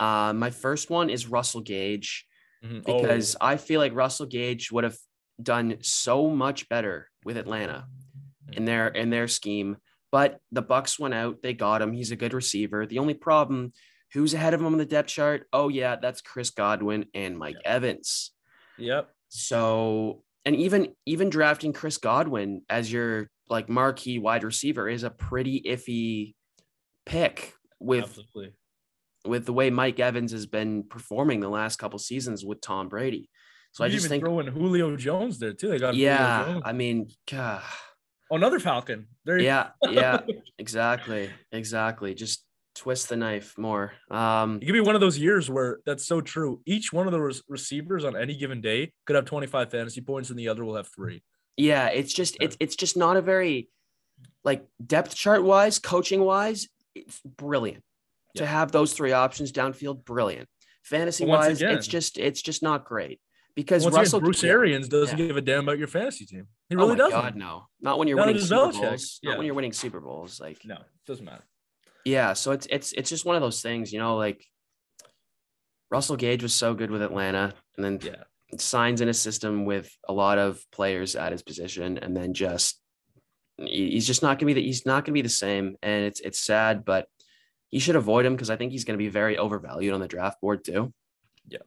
[0.00, 2.26] Uh, my first one is Russell Gage.
[2.64, 2.80] Mm-hmm.
[2.80, 3.46] because oh.
[3.46, 4.96] I feel like Russell Gage would have
[5.40, 7.86] done so much better with Atlanta
[8.52, 9.76] in their in their scheme.
[10.10, 11.92] But the Bucs went out, they got him.
[11.92, 12.84] He's a good receiver.
[12.86, 13.72] The only problem,
[14.12, 15.46] who's ahead of him on the depth chart?
[15.52, 18.32] Oh yeah, that's Chris Godwin and Mike Evans.
[18.78, 19.08] Yep.
[19.28, 25.10] So and even even drafting Chris Godwin as your like marquee wide receiver is a
[25.10, 26.34] pretty iffy
[27.06, 28.52] pick with Absolutely.
[29.28, 33.28] With the way Mike Evans has been performing the last couple seasons with Tom Brady.
[33.72, 35.68] So you I just think throwing Julio Jones there too.
[35.68, 36.60] They got yeah.
[36.64, 37.62] I mean, God.
[38.30, 39.06] Oh, another Falcon.
[39.24, 39.38] There.
[39.38, 40.20] Yeah, yeah,
[40.58, 42.14] exactly, exactly.
[42.14, 43.92] Just twist the knife more.
[44.10, 46.60] Um, it could be one of those years where that's so true.
[46.66, 50.38] Each one of the receivers on any given day could have 25 fantasy points, and
[50.38, 51.22] the other will have three.
[51.56, 53.68] Yeah, it's just it's it's just not a very
[54.44, 57.82] like depth chart wise, coaching wise, it's brilliant
[58.34, 58.42] yeah.
[58.42, 60.04] to have those three options downfield.
[60.04, 60.48] Brilliant.
[60.84, 63.20] Fantasy wise, again, it's just it's just not great
[63.54, 65.26] because Once Russell again, Bruce Arians doesn't yeah.
[65.26, 66.46] give a damn about your fantasy team.
[66.68, 67.20] He oh really oh doesn't.
[67.20, 69.18] God, no, not when you're not winning Super Bowls.
[69.22, 69.30] Yeah.
[69.30, 70.40] Not when you're winning Super Bowls.
[70.40, 71.44] Like no, it doesn't matter.
[72.04, 74.16] Yeah, so it's it's it's just one of those things, you know.
[74.16, 74.46] Like
[75.90, 78.22] Russell Gage was so good with Atlanta, and then yeah.
[78.58, 82.80] signs in a system with a lot of players at his position, and then just
[83.58, 86.38] he's just not gonna be the, he's not gonna be the same, and it's it's
[86.38, 87.08] sad, but
[87.70, 90.40] you should avoid him because I think he's gonna be very overvalued on the draft
[90.40, 90.92] board too.
[91.46, 91.58] Yeah.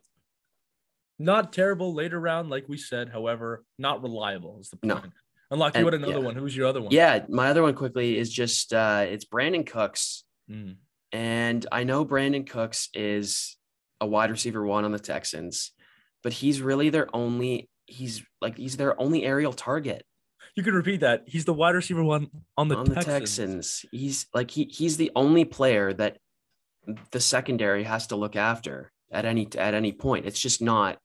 [1.19, 3.09] Not terrible later round, like we said.
[3.09, 5.03] However, not reliable is the point.
[5.03, 5.11] No.
[5.51, 6.19] Unlock, you had another yeah.
[6.19, 6.35] one.
[6.35, 6.91] Who's your other one?
[6.91, 10.23] Yeah, my other one quickly is just uh it's Brandin Cooks.
[10.49, 10.77] Mm.
[11.11, 13.57] And I know Brandin Cooks is
[13.99, 15.71] a wide receiver one on the Texans,
[16.23, 17.69] but he's really their only.
[17.85, 20.05] He's like he's their only aerial target
[20.55, 21.23] you can repeat that.
[21.27, 23.05] He's the wide receiver one on the, on Texans.
[23.05, 23.85] the Texans.
[23.91, 26.17] He's like he he's the only player that
[27.11, 30.25] the secondary has to look after at any at any point.
[30.25, 30.97] It's just not.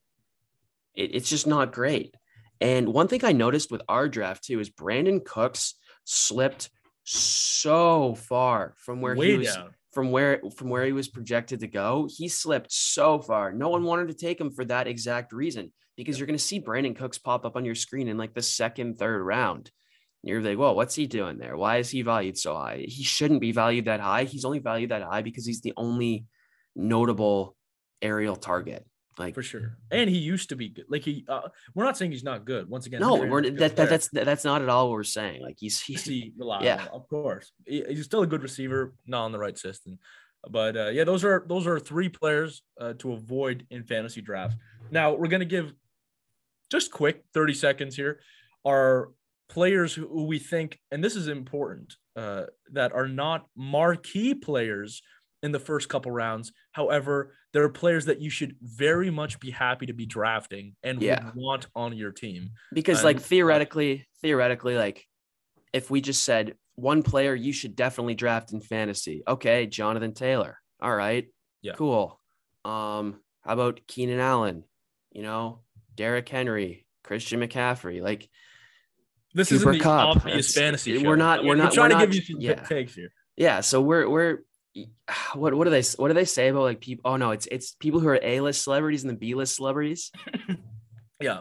[0.95, 2.15] It, it's just not great.
[2.61, 6.71] And one thing I noticed with our draft too is Brandin Cooks slipped
[7.05, 9.75] so far from where Way he was down.
[9.93, 12.09] from where from where he was projected to go.
[12.11, 13.53] He slipped so far.
[13.53, 16.61] No one wanted to take him for that exact reason because you're going to see
[16.61, 19.71] Brandin Cooks pop up on your screen in like the second, third round.
[20.23, 21.57] You're like, whoa, what's he doing there?
[21.57, 22.85] Why is he valued so high?
[22.89, 24.25] He shouldn't be valued that high.
[24.25, 26.25] He's only valued that high because he's the only
[26.75, 27.57] notable
[28.03, 28.85] aerial target.
[29.19, 29.79] Like for sure.
[29.91, 30.85] And he used to be good.
[30.91, 32.69] Like he, uh, we're not saying he's not good.
[32.69, 35.43] Once again, no, we're, that, that that's that's not at all what we're saying.
[35.43, 36.35] Like he's he's he?
[36.61, 36.87] Yeah.
[36.93, 37.51] of course.
[37.65, 39.99] He- He's still a good receiver, not on the right system.
[40.51, 44.57] But uh, yeah, those are those are three players uh, to avoid in fantasy drafts.
[44.91, 45.73] Now we're gonna give
[46.71, 48.21] just quick 30 seconds here.
[48.65, 49.11] Are
[49.49, 55.03] players who we think, and this is important, uh, that are not marquee players
[55.43, 56.51] in the first couple rounds.
[56.73, 61.01] However, there are players that you should very much be happy to be drafting and
[61.01, 61.31] Yeah.
[61.37, 62.51] want on your team.
[62.73, 65.07] because like theoretically, theoretically, like
[65.73, 70.59] if we just said one player you should definitely draft in fantasy, okay, Jonathan Taylor.
[70.81, 71.29] All right,
[71.63, 71.75] Yeah.
[71.75, 72.21] cool.
[72.65, 74.65] Um, how about Keenan Allen?
[75.13, 75.63] You know,
[75.97, 78.01] Derrick Henry, Christian McCaffrey.
[78.03, 78.29] Like
[79.35, 80.17] This isn't the Kupp.
[80.17, 80.99] obvious That's- fantasy.
[80.99, 81.15] we're show.
[81.17, 82.55] not- I mean, we're not- trying we're to not- give you some yeah.
[82.65, 83.11] takes here.
[83.37, 84.39] yeah, so we're we're
[85.35, 87.11] what what do they what do they say about like people?
[87.11, 90.11] Oh no, it's it's people who are A list celebrities and the B list celebrities.
[91.21, 91.41] Yeah.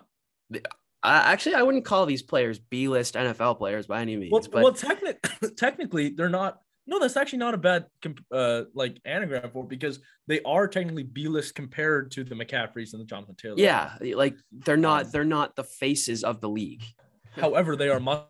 [1.04, 4.32] I, actually, I wouldn't call these players B list NFL players by any means.
[4.32, 5.20] Well, but well, technic-
[5.58, 6.62] technically, they're not.
[6.88, 11.04] No, that's actually not a bad comp- uh, like anagram for because they are technically
[11.04, 13.56] B list compared to the McCaffreys and the Jonathan Taylor.
[13.58, 16.84] yeah, like they're not Um, they're not the faces of the league.
[17.32, 18.28] However, they are must.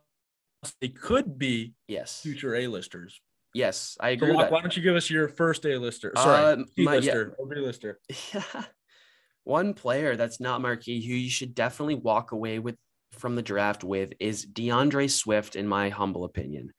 [0.81, 3.19] They could be Yes, future A listers.
[3.53, 4.37] yes, I So, agree.
[4.37, 4.51] that.
[4.51, 6.11] why don't you give us your first A lister?
[6.17, 6.99] Sorry, Uh, C my- yeah.
[6.99, 7.99] lister or B lister.
[9.43, 12.77] One player that's not marquee who you should definitely walk away with
[13.11, 16.73] from the draft with is D'Andre Swift, in my humble opinion.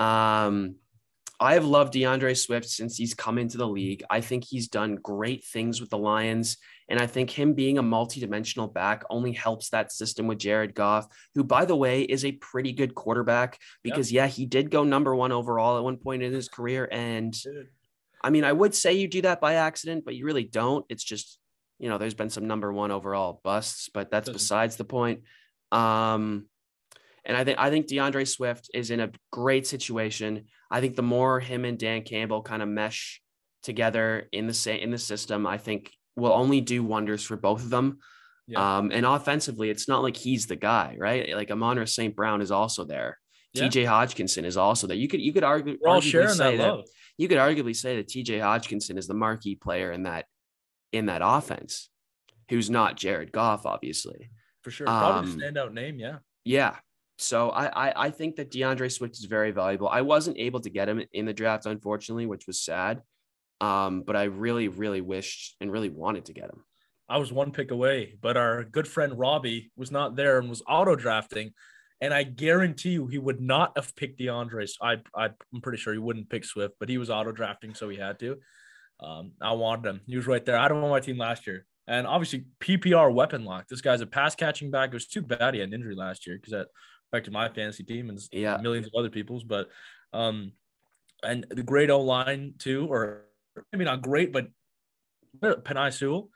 [0.00, 0.74] Um,
[1.40, 4.04] I have loved D'Andre Swift since he's come into the league.
[4.08, 6.56] I think he's done great things with the Lions.
[6.88, 11.08] And I think him being a multi-dimensional back only helps that system with Jared Goff,
[11.34, 15.14] who, by the way, is a pretty good quarterback because, yeah, he did go number
[15.14, 16.88] one overall at one point in his career.
[16.92, 17.34] And
[18.22, 20.84] I mean, I would say you do that by accident, but you really don't.
[20.88, 21.38] It's just,
[21.78, 25.22] you know, there's been some number one overall busts, but that's Doesn't- besides the point.
[25.72, 26.46] Um,
[27.24, 30.46] and I think I think D'Andre Swift is in a great situation.
[30.70, 33.20] I think the more him and Dan Campbell kind of mesh
[33.62, 37.62] together in the same in the system, I think will only do wonders for both
[37.62, 37.98] of them.
[38.46, 38.76] Yeah.
[38.78, 41.34] Um, and offensively, it's not like he's the guy, right?
[41.34, 42.14] Like Amon St.
[42.14, 43.18] Brown is also there.
[43.54, 43.64] Yeah.
[43.68, 44.96] TJ Hockenson is also there.
[44.96, 46.84] You could you could argue We're all arguably sharing say that love.
[47.16, 50.26] you could arguably say that TJ Hockenson is the marquee player in that
[50.92, 51.88] in that offense,
[52.50, 54.30] who's not Jared Goff, obviously.
[54.62, 54.86] For sure.
[54.86, 55.98] Probably Um, a standout name.
[55.98, 56.18] Yeah.
[56.44, 56.76] Yeah.
[57.24, 59.88] So I, I I think that D'Andre Swift is very valuable.
[59.88, 63.02] I wasn't able to get him in the draft, unfortunately, which was sad.
[63.60, 66.64] Um, but I really, really wished and really wanted to get him.
[67.08, 70.62] I was one pick away, but our good friend Robbie was not there and was
[70.68, 71.52] auto drafting.
[72.00, 74.66] And I guarantee you he would not have picked D'Andre.
[74.82, 77.88] I, I, I'm pretty sure he wouldn't pick Swift, but he was auto drafting, so
[77.88, 78.36] he had to.
[79.00, 80.00] Um, I wanted him.
[80.06, 80.58] He was right there.
[80.58, 81.66] I don't want my team last year.
[81.86, 83.68] And obviously, PPR weapon Loch.
[83.68, 84.88] This guy's a pass catching back.
[84.90, 86.68] It was too bad he had an injury last year because that
[87.14, 88.56] affected my fantasy team and Yeah.
[88.58, 89.44] millions of other people's.
[89.44, 89.68] But,
[90.12, 90.52] um,
[91.22, 93.26] and the great O line too, or
[93.72, 94.48] maybe not great, but
[95.40, 96.30] Penei Sewell,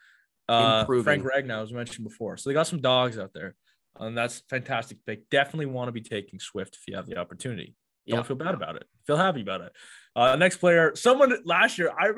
[0.48, 1.04] uh, Improving.
[1.22, 2.36] Frank Ragnow, as mentioned before.
[2.36, 3.54] So they got some dogs out there,
[3.98, 4.98] and that's fantastic.
[5.04, 7.74] They definitely want to be taking Swift if you have the opportunity.
[8.06, 8.22] Don't Yeah.
[8.22, 8.84] feel bad about it.
[9.06, 9.72] Feel happy about it.
[10.16, 12.08] Uh, next player, someone last year, I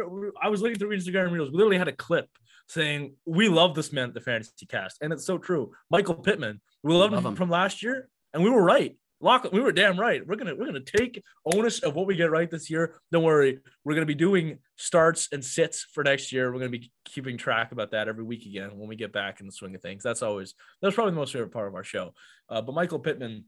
[0.40, 1.50] I was looking through Instagram reels.
[1.50, 2.28] We literally had a clip
[2.68, 5.72] saying we love this man the fantasy cast, and it's so true.
[5.90, 7.36] Michael Pittman, we loved Love him him.
[7.36, 8.96] from last year, and we were right.
[9.22, 10.26] Loch, we were damn right.
[10.26, 13.00] We're gonna we're gonna take onus of what we get right this year.
[13.12, 16.50] Don't worry, we're gonna be doing starts and sits for next year.
[16.50, 19.46] We're gonna be keeping track about that every week again when we get back in
[19.46, 20.02] the swing of things.
[20.02, 22.14] That's always that's probably the most favorite part of our show.
[22.48, 23.44] Uh, but Michael Pittman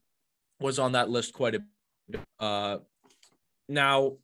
[0.60, 1.60] was on that list quite a
[2.08, 2.20] bit.
[2.38, 2.78] Uh,
[3.66, 4.16] now,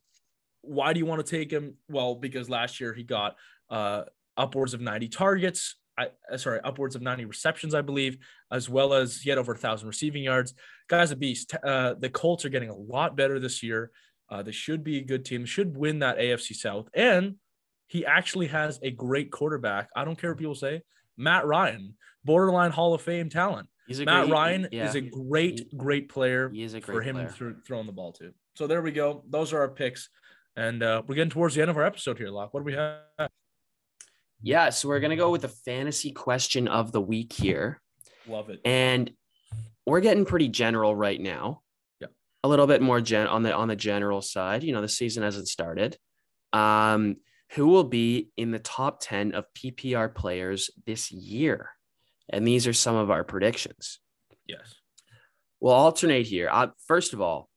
[0.61, 1.75] why do you want to take him?
[1.89, 3.35] Well, because last year he got
[3.71, 4.03] uh,
[4.37, 5.75] upwards of 90 targets.
[5.99, 8.17] I, uh, sorry, upwards of 90 receptions, I believe,
[8.51, 10.53] as well as yet over a thousand receiving yards.
[10.87, 11.53] Guy's a beast.
[11.63, 13.91] Uh, the Colts are getting a lot better this year.
[14.29, 15.45] Uh, they should be a good team.
[15.45, 17.35] Should win that AFC South, and
[17.87, 19.89] he actually has a great quarterback.
[19.95, 20.83] I don't care what people say.
[21.17, 23.67] Matt Ryan, borderline Hall of Fame talent.
[23.87, 26.79] He's a Matt great, Ryan yeah, is a great, he- great player he is a
[26.79, 27.29] great for him player.
[27.29, 28.31] thro- throwing the ball to.
[28.55, 29.23] So there we go.
[29.27, 30.09] Those are our picks.
[30.55, 32.53] And uh, we're getting towards the end of our episode here, Loch.
[32.53, 33.29] What do we have?
[34.41, 37.81] Yeah, so we're gonna go with the fantasy question of the week here.
[38.27, 38.61] Love it.
[38.65, 39.11] and
[39.85, 41.61] we're getting pretty general right now.
[41.99, 42.11] Yep.
[42.43, 44.63] A little bit more gen on the on the general side.
[44.63, 45.97] You know, the season hasn't started.
[46.53, 47.17] Um,
[47.53, 51.71] who will be in the top 10 of PPR players this year?
[52.29, 53.99] And these are some of our predictions.
[54.47, 54.75] Yes.
[55.59, 56.47] We'll alternate here.
[56.51, 57.49] Uh, first of all,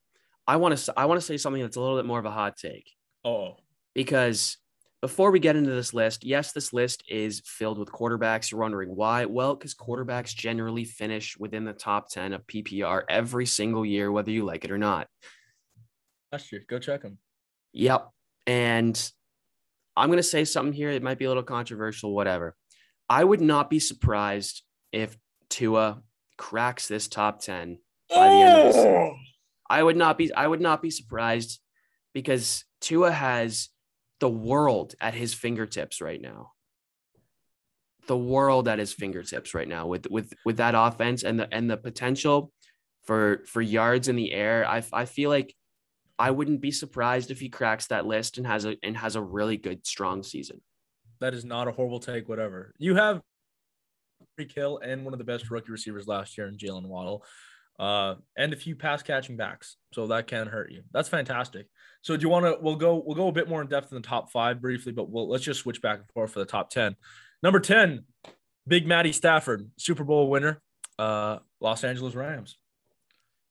[0.46, 2.30] I want to I want to say something that's a little bit more of a
[2.30, 2.90] hot take
[3.24, 3.56] Oh,
[3.94, 4.56] because
[5.02, 8.50] before we get into this list, yes, this list is filled with quarterbacks.
[8.50, 9.24] You're wondering why?
[9.24, 14.30] Well, because quarterbacks generally finish within the top 10 of PPR every single year, whether
[14.30, 15.08] you like it or not.
[16.30, 16.62] last year.
[16.68, 17.18] Go check them.
[17.72, 18.10] Yep.
[18.46, 19.12] And
[19.96, 20.88] I'm going to say something here.
[20.88, 22.54] It might be a little controversial, whatever.
[23.10, 24.62] I would not be surprised
[24.92, 25.18] if
[25.50, 26.00] Tua
[26.38, 28.82] cracks this top 10 by the end of the oh!
[28.82, 29.18] season.
[29.68, 31.58] I would not be I would not be surprised
[32.12, 33.70] because Tua has
[34.22, 36.52] the world at his fingertips right now.
[38.06, 41.68] The world at his fingertips right now with with with that offense and the and
[41.68, 42.52] the potential
[43.02, 44.64] for for yards in the air.
[44.64, 45.56] I I feel like
[46.20, 49.20] I wouldn't be surprised if he cracks that list and has a and has a
[49.20, 50.60] really good strong season.
[51.18, 52.74] That is not a horrible take, whatever.
[52.78, 53.22] You have
[54.38, 57.24] Hill and one of the best rookie receivers last year in Jaylen Waddle,
[57.78, 59.76] uh, and a few pass catching backs.
[59.92, 60.82] So that can hurt you.
[60.92, 61.66] That's fantastic.
[62.02, 62.58] So do you want to?
[62.60, 63.02] We'll go.
[63.04, 65.44] We'll go a bit more in depth in the top five briefly, but we'll let's
[65.44, 66.96] just switch back and forth for the top ten.
[67.42, 68.04] Number ten,
[68.66, 70.60] Big Matty Stafford, Super Bowl winner,
[70.98, 72.56] uh, Los Angeles Rams.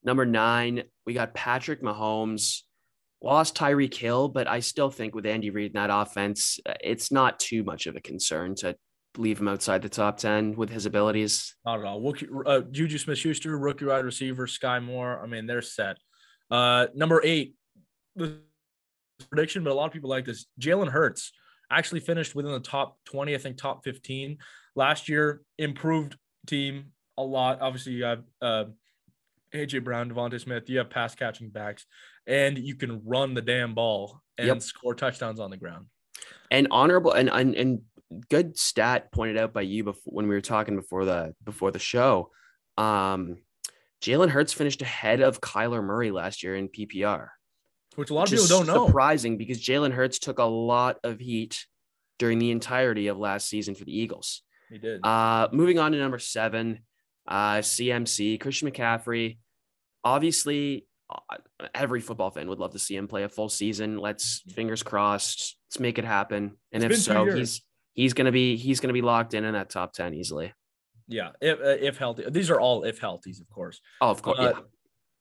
[0.03, 2.61] Number nine, we got Patrick Mahomes.
[3.23, 7.39] Lost Tyreek Hill, but I still think with Andy Reid in that offense, it's not
[7.39, 8.75] too much of a concern to
[9.17, 11.55] leave him outside the top 10 with his abilities.
[11.65, 12.01] Not at all.
[12.01, 15.21] Rookie, uh, Juju Smith Schuster, rookie wide receiver, Skyy Moore.
[15.21, 15.97] I mean, they're set.
[16.49, 17.55] Uh, number eight,
[18.15, 18.39] the
[19.29, 20.45] prediction, but a lot of people like this.
[20.59, 21.31] Jalen Hurts
[21.69, 24.37] actually finished within the top 20, I think top 15
[24.75, 25.41] last year.
[25.57, 27.61] Improved team a lot.
[27.61, 28.65] Obviously, you have uh,
[29.53, 30.69] AJ Brown, DeVonta Smith.
[30.69, 31.85] You have pass catching backs,
[32.27, 34.61] and you can run the damn ball and Yep.
[34.61, 35.87] score touchdowns on the ground.
[36.49, 37.81] And honorable and, and and
[38.29, 41.79] good stat pointed out by you before when we were talking before the before the
[41.79, 42.31] show.
[42.77, 43.37] Um
[44.01, 47.29] Jalen Hurts finished ahead of Kyler Murray last year in PPR.
[47.95, 48.87] Which a lot of people don't know.
[48.87, 51.65] Surprising because Jalen Hurts took a lot of heat
[52.17, 54.41] during the entirety of last season for the Eagles.
[54.69, 55.05] He did.
[55.05, 56.79] Uh, moving on to number seven,
[57.27, 59.37] uh, CMC, Christian McCaffrey.
[60.03, 61.37] Obviously, uh,
[61.75, 63.97] every football fan would love to see him play a full season.
[63.97, 65.57] Let's fingers crossed.
[65.67, 66.57] Let's make it happen.
[66.71, 67.61] And It's if so, he's
[67.93, 70.53] he's gonna be he's gonna be locked in in that top ten easily.
[71.07, 72.25] yeah, if, uh, if healthy.
[72.29, 73.81] These are all if healthies, of course.
[73.99, 74.39] Oh, of course.
[74.39, 74.59] Uh, yeah.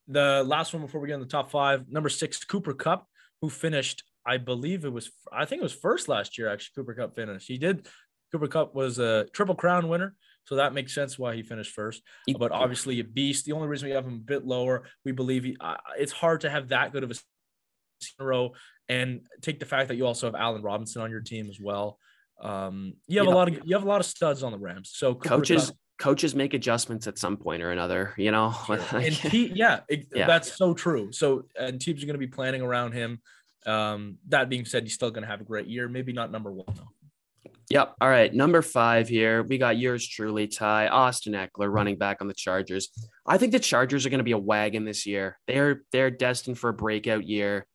[0.07, 3.07] The last one before we get in the top five, number six, Cooper Kupp,
[3.41, 6.49] who finished, I believe it was, I think it was first last year.
[6.49, 7.47] Actually, Cooper Kupp finished.
[7.47, 7.87] He did.
[8.31, 12.01] Cooper Kupp was a triple crown winner, so that makes sense why he finished first.
[12.37, 13.45] But obviously, a beast.
[13.45, 15.57] The only reason we have him a bit lower, we believe he.
[15.59, 17.15] Uh, it's hard to have that good of a
[18.19, 18.53] a row,
[18.89, 21.99] and take the fact that you also have Allen Robinson on your team as well.
[22.41, 24.91] Um, you have a lot of you have a lot of studs on the Rams.
[24.93, 28.13] So Cooper coaches Kupp- coaches make adjustments at some point or another.
[28.17, 30.27] You know, and he, yeah, it- Yeah.
[30.27, 31.11] that's so true.
[31.11, 33.21] So, and teams are going to be planning around him.
[33.65, 35.87] Um, that being said, he's still going to have a great year.
[35.87, 36.89] Maybe not number one though.
[37.69, 37.95] Yep.
[38.01, 38.33] All right.
[38.33, 39.43] Number five here.
[39.43, 40.87] We got yours truly, Ty.
[40.87, 42.89] Austin Ekeler running back on the Chargers.
[43.25, 45.37] I think the Chargers are going to be a wagon this year.
[45.47, 47.65] They're they're destined for a breakout year.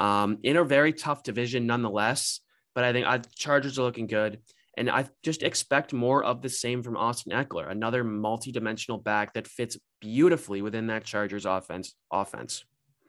[0.00, 2.40] Um, in a very tough division nonetheless.
[2.78, 4.38] But I think I, Chargers are looking good.
[4.76, 9.48] And I just expect more of the same from Austin Ekeler, another multi-dimensional back that
[9.48, 12.64] fits beautifully within that Chargers offense offense.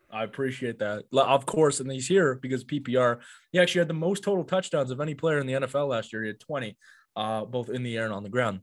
[0.09, 1.03] I appreciate that.
[1.13, 3.19] Of course, and he's here because PPR.
[3.51, 6.23] He actually had the most total touchdowns of any player in the NFL last year.
[6.23, 6.75] He had 20,
[7.15, 8.61] uh, both in the air and on the ground.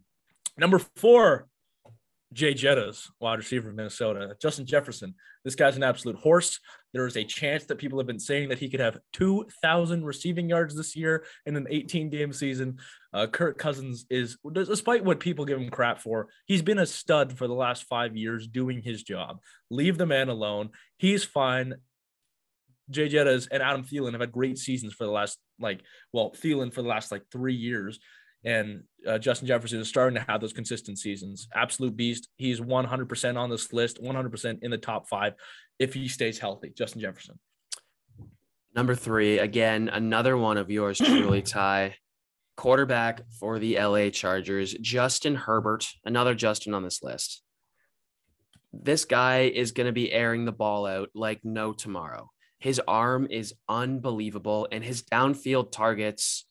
[0.59, 1.47] Number four,
[2.33, 4.37] Jay Jettas, wide receiver of Minnesota.
[4.41, 5.15] Justin Jefferson.
[5.45, 6.59] This guy's an absolute horse.
[6.93, 10.49] There is a chance that people have been saying that he could have 2,000 receiving
[10.49, 12.79] yards this year in an 18 game season.
[13.13, 17.37] Uh, Kirk Cousins is, despite what people give him crap for, he's been a stud
[17.37, 19.39] for the last five years doing his job.
[19.71, 20.71] Leave the man alone.
[20.97, 21.75] He's fine.
[22.91, 26.73] Jay Jettas and Adam Thielen have had great seasons for the last, like, well, Thielen
[26.73, 27.99] for the last like three years.
[28.47, 31.49] And uh, Justin Jefferson is starting to have those consistent seasons.
[31.53, 32.29] Absolute beast.
[32.37, 35.35] He's 100% on this list, 100% in the top five
[35.81, 36.71] if he stays healthy.
[36.71, 37.41] Justin Jefferson.
[38.75, 41.97] Number three, again, another one of yours truly, Ty.
[42.57, 47.43] Quarterback for the LA Chargers, Justin Herbert, another Justin on this list.
[48.73, 52.31] This guy is going to be airing the ball out like no tomorrow.
[52.59, 56.47] His arm is unbelievable, and his downfield targets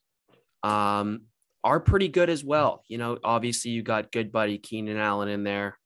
[0.62, 1.22] um,
[1.66, 2.84] are pretty good as well.
[2.88, 5.78] You know, obviously, you got good buddy Keenan Allen in there.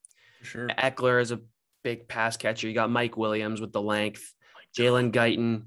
[0.44, 0.68] Sure.
[0.68, 1.40] Ekeler is a
[1.84, 2.68] big pass catcher.
[2.68, 4.34] You got Mike Williams with the length,
[4.78, 5.64] Jalen Guyton.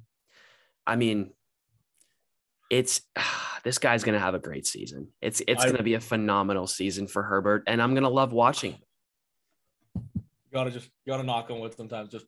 [0.87, 1.33] I mean,
[2.71, 3.01] it's
[3.65, 5.09] this guy's going to have a great season.
[5.23, 8.33] It's it's going to be a phenomenal season for Herbert, and I'm going to love
[8.33, 8.77] watching.
[9.95, 12.11] You gotta just you gotta knock on wood sometimes.
[12.11, 12.27] Just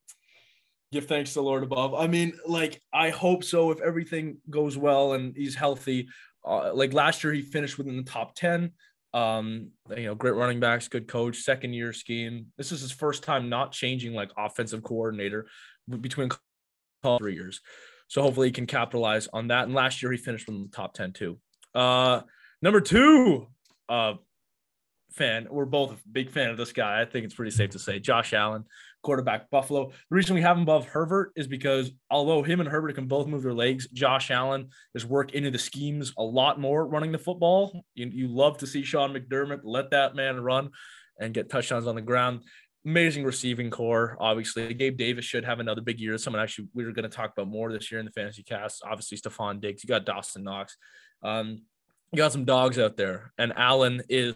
[0.91, 1.93] give thanks to the Lord above.
[1.93, 6.09] I mean, like I hope so if everything goes well and he's healthy.
[6.47, 8.73] Uh, like last year, he finished within the top ten.
[9.13, 12.47] Um, you know, great running backs, good coach, second year scheme.
[12.59, 15.47] This is his first time not changing like offensive coordinator
[15.89, 16.31] between
[17.19, 17.61] three years.
[18.09, 19.65] So hopefully he can capitalize on that.
[19.65, 21.39] And last year he finished in the top 10 too.
[21.75, 22.23] Uh
[22.61, 23.47] number two,
[23.89, 24.15] uh
[25.13, 25.47] fan.
[25.51, 27.01] We're both a big fan of this guy.
[27.01, 28.65] I think it's pretty safe to say Josh Allen,
[29.05, 29.91] quarterback Buffalo.
[29.91, 33.29] The reason we have him above Herbert is because although him and Herbert can both
[33.29, 37.19] move their legs, Josh Allen has worked into the schemes a lot more running the
[37.19, 37.85] football.
[37.95, 40.71] You, you love to see Sean McDermott let that man run
[41.21, 42.43] and get touchdowns on the ground.
[42.85, 44.75] Amazing receiving corps, obviously.
[44.75, 46.19] Gabe Davis should have another big year.
[46.19, 48.83] Someone actually we were going to talk about more this year in the fantasy cast.
[48.85, 49.85] Obviously, Stefon Diggs.
[49.85, 50.77] You got Dawson Knox.
[51.23, 51.63] Um,
[52.13, 54.35] you got some dogs out there, and Allen is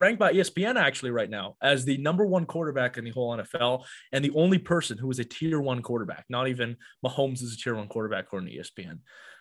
[0.00, 3.84] ranked by ESPN actually right now as the number one quarterback in the whole NFL
[4.12, 6.24] and the only person who is a tier one quarterback.
[6.28, 8.98] Not even Mahomes is a tier one quarterback according to ESPN.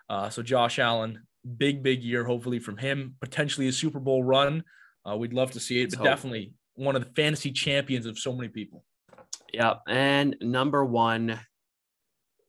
[0.10, 1.20] Uh, so Josh Allen,
[1.58, 3.16] big big year hopefully from him.
[3.22, 4.64] Potentially a Super Bowl run.
[5.10, 6.16] Uh, we'd love to see it, Let's but hope.
[6.16, 8.84] definitely one of the fantasy champions of so many people.
[9.54, 11.40] Yeah, and number one,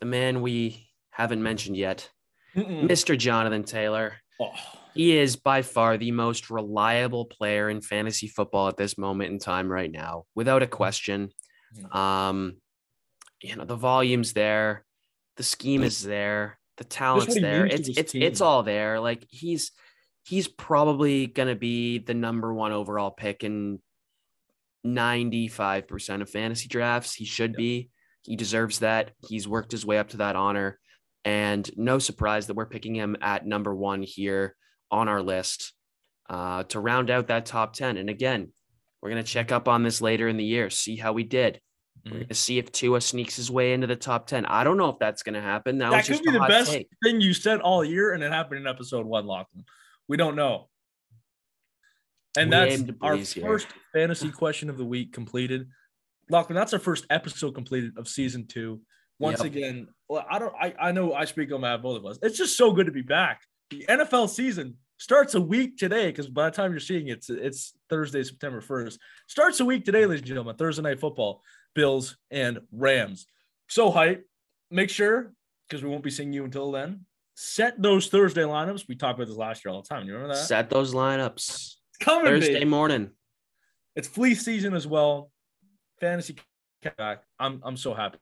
[0.00, 2.08] the man we haven't mentioned yet,
[2.54, 2.88] Mm-mm.
[2.88, 3.16] Mr.
[3.18, 4.14] Jonathan Taylor.
[4.40, 4.52] Oh,
[4.94, 9.38] He is by far the most reliable player in fantasy football at this moment in
[9.38, 11.30] time right now, without a question.
[11.76, 11.94] Mhm.
[11.94, 12.56] Um,
[13.40, 14.84] you know, the volume's there,
[15.36, 17.66] the scheme is there, the talent's there.
[17.66, 19.00] to It's this it's it's all there.
[19.00, 19.72] Like he's
[20.24, 23.80] he's probably gonna be the number one overall pick in
[24.86, 27.14] 95% of fantasy drafts.
[27.14, 27.90] He should be.
[28.22, 29.12] He deserves that.
[29.28, 30.78] He's worked his way up to that honor.
[31.24, 34.56] And no surprise that we're picking him at number one here
[34.92, 35.72] on our list
[36.28, 37.96] uh, to round out that top 10.
[37.96, 38.52] And again,
[39.00, 41.60] we're going to check up on this later in the year, see how we did.
[42.04, 42.14] We're Mhm.
[42.14, 44.44] going to see if Tua sneaks his way into the top 10.
[44.46, 45.78] I don't know if that's going to happen.
[45.78, 46.88] That, that was could be the best take.
[47.02, 49.64] thing you said all year, and it happened in episode one, Lachlan.
[50.08, 50.68] We don't know.
[52.36, 53.42] And We that's our here.
[53.44, 55.68] first fantasy question of the week completed.
[56.30, 58.80] Lachlan, that's our first episode completed of season two.
[59.18, 59.46] Once Yep.
[59.46, 62.18] again, well, I don't I, I know I speak on behalf of both of us.
[62.22, 63.42] It's just so good to be back.
[63.72, 67.30] The NFL season starts a week today because by the time you're seeing it, it's,
[67.30, 68.98] it's Thursday, September 1st.
[69.28, 70.56] Starts a week today, ladies and gentlemen.
[70.56, 71.42] Thursday night football,
[71.74, 73.26] Bills and Rams.
[73.68, 74.26] So hype.
[74.70, 75.32] Make sure,
[75.68, 77.06] because we won't be seeing you until then.
[77.34, 78.86] Set those Thursday lineups.
[78.88, 80.06] We talked about this last year all the time.
[80.06, 80.42] You remember that?
[80.42, 81.36] Set those lineups.
[81.36, 82.64] It's coming, Thursday baby.
[82.66, 83.10] morning.
[83.96, 85.30] It's fleece season as well.
[86.00, 86.36] Fantasy.
[87.38, 88.18] I'm I'm so happy.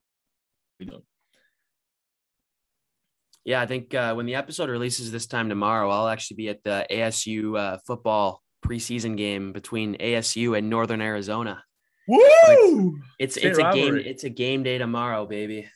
[3.44, 6.62] Yeah, I think uh, when the episode releases this time tomorrow, I'll actually be at
[6.62, 11.64] the ASU uh, football preseason game between ASU and Northern Arizona.
[12.06, 12.98] Woo!
[13.18, 15.68] It's State it's a game it's a game day tomorrow, baby.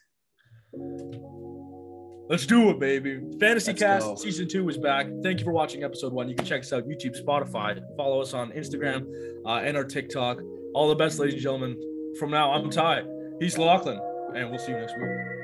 [2.29, 3.21] Let's do it, baby.
[3.39, 4.15] Fantasy Let's Cast go.
[4.17, 5.07] season two is back.
[5.23, 6.29] Thank you for watching episode one.
[6.29, 7.81] You can check us out YouTube, Spotify.
[7.97, 9.07] Follow us on Instagram
[9.47, 10.39] uh, and our TikTok.
[10.75, 11.79] All the best, ladies and gentlemen.
[12.19, 13.03] From now, I'm Ty.
[13.41, 14.01] He's Lachlan,
[14.35, 15.44] and we'll see you next week.